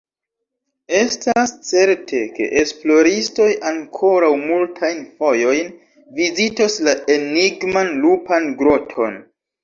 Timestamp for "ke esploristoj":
2.37-3.49